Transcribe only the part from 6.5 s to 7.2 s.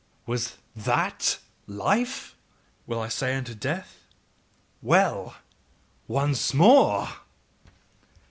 more!